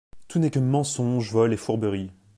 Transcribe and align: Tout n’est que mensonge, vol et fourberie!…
Tout 0.27 0.39
n’est 0.39 0.49
que 0.49 0.57
mensonge, 0.57 1.29
vol 1.31 1.53
et 1.53 1.57
fourberie!… 1.57 2.09